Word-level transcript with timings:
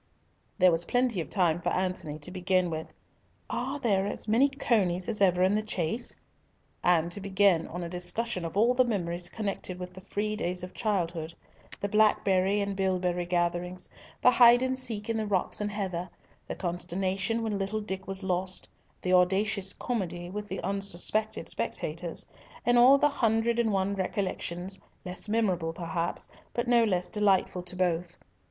There 0.57 0.71
was 0.71 0.85
plenty 0.85 1.21
of 1.21 1.29
time 1.29 1.61
for 1.61 1.69
Antony 1.69 2.17
to 2.17 2.31
begin 2.31 2.71
with, 2.71 2.91
"Are 3.51 3.77
there 3.79 4.07
as 4.07 4.27
many 4.27 4.47
conies 4.47 5.07
as 5.07 5.21
ever 5.21 5.43
in 5.43 5.53
the 5.53 5.61
chase?" 5.61 6.15
and 6.83 7.11
to 7.11 7.21
begin 7.21 7.67
on 7.67 7.83
a 7.83 7.87
discussion 7.89 8.43
of 8.43 8.57
all 8.57 8.73
the 8.73 8.83
memories 8.83 9.29
connected 9.29 9.77
with 9.77 9.93
the 9.93 10.01
free 10.01 10.35
days 10.35 10.63
of 10.63 10.73
childhood, 10.73 11.35
the 11.79 11.87
blackberry 11.87 12.61
and 12.61 12.75
bilberry 12.75 13.27
gatherings, 13.27 13.87
the 14.23 14.31
hide 14.31 14.63
and 14.63 14.79
seek 14.79 15.07
in 15.07 15.17
the 15.17 15.27
rocks 15.27 15.61
and 15.61 15.69
heather, 15.69 16.09
the 16.47 16.55
consternation 16.55 17.43
when 17.43 17.59
little 17.59 17.79
Dick 17.81 18.07
was 18.07 18.23
lost, 18.23 18.67
the 19.03 19.13
audacious 19.13 19.71
comedy 19.71 20.31
with 20.31 20.47
the 20.47 20.59
unsuspected 20.63 21.47
spectators, 21.47 22.25
and 22.65 22.79
all 22.79 22.97
the 22.97 23.07
hundred 23.07 23.59
and 23.59 23.71
one 23.71 23.93
recollections, 23.93 24.79
less 25.05 25.29
memorable 25.29 25.73
perhaps, 25.73 26.27
but 26.55 26.67
no 26.67 26.83
less 26.85 27.07
delightful 27.07 27.61
to 27.61 27.75
both. 27.75 28.17